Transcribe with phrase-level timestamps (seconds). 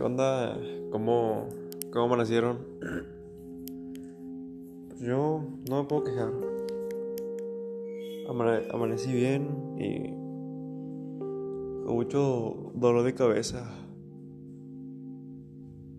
[0.00, 0.56] ¿Qué onda?
[0.90, 1.46] ¿Cómo,
[1.92, 2.56] cómo amanecieron?
[4.88, 6.32] Pues yo no me puedo quejar.
[8.26, 10.08] Amane- amanecí bien y
[11.84, 13.70] con mucho dolor de cabeza.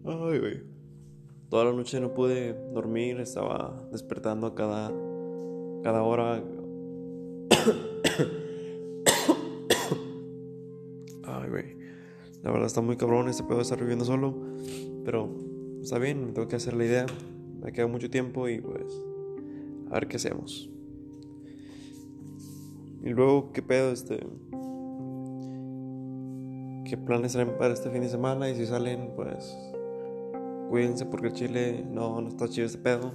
[0.04, 0.63] Ay, güey.
[1.52, 4.91] Toda la noche no pude dormir, estaba despertando a cada,
[5.84, 6.44] cada hora.
[11.23, 11.80] Ay, güey.
[12.44, 14.36] La verdad está muy cabrón este pedo de estar viviendo solo.
[15.05, 15.30] Pero
[15.81, 17.05] está bien, me tengo que hacer la idea.
[17.62, 19.02] Me queda mucho tiempo y pues.
[19.90, 20.70] A ver qué hacemos.
[23.04, 23.91] Y luego, ¿qué pedo?
[23.91, 24.20] Este.
[26.86, 28.50] ¿Qué planes traen para este fin de semana?
[28.50, 29.58] Y si salen, pues.
[30.70, 33.12] Cuídense porque el chile no, no está chido este pedo.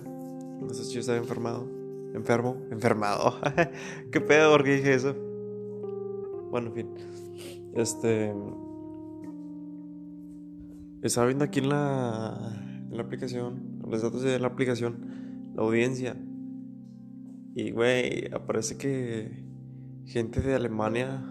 [0.61, 1.67] No está chido estar enfermado.
[2.15, 3.35] Enfermo, enfermado.
[4.13, 4.53] ¿Qué pedo?
[4.53, 5.15] ¿Por qué dije eso?
[6.51, 6.89] Bueno, en fin.
[7.75, 8.33] Este.
[11.03, 12.59] Estaba viendo aquí en la,
[12.91, 16.17] en la aplicación, los datos de la aplicación, la audiencia.
[17.55, 19.45] Y, güey, aparece que
[20.05, 21.23] gente de Alemania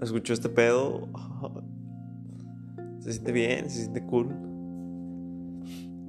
[0.00, 1.08] escuchó este pedo.
[3.00, 4.26] Se siente bien, se siente cool.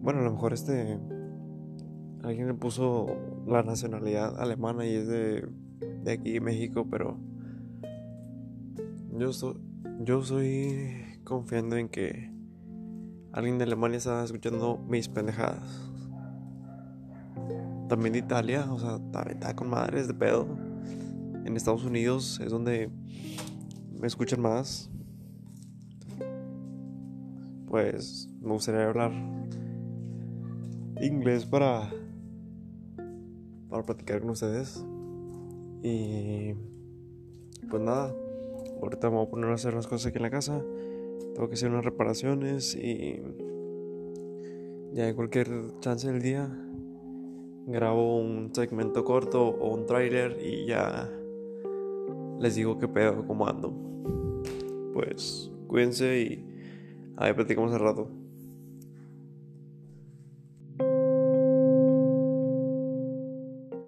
[0.01, 0.99] Bueno, a lo mejor este.
[2.23, 3.05] Alguien le puso
[3.47, 5.47] la nacionalidad alemana y es de,
[6.03, 7.17] de aquí, México, pero.
[9.17, 9.61] Yo, so-
[10.03, 10.91] yo soy
[11.29, 12.31] confiando en que
[13.31, 15.89] alguien de Alemania está escuchando mis pendejadas.
[17.87, 18.99] También de Italia, o sea,
[19.29, 20.47] está con madres de pedo.
[21.45, 22.91] En Estados Unidos es donde
[23.99, 24.89] me escuchan más.
[27.67, 29.11] Pues me gustaría hablar
[31.01, 31.89] inglés para
[33.69, 34.83] para platicar con ustedes.
[35.83, 36.53] Y
[37.69, 38.13] pues nada,
[38.81, 40.61] ahorita me voy a poner a hacer unas cosas aquí en la casa.
[41.33, 43.21] Tengo que hacer unas reparaciones y
[44.93, 45.47] ya en cualquier
[45.79, 46.49] chance del día
[47.67, 51.09] grabo un segmento corto o un trailer y ya
[52.39, 53.73] les digo qué pedo, cómo ando.
[54.93, 56.45] Pues cuídense y
[57.17, 58.18] ahí platicamos al rato.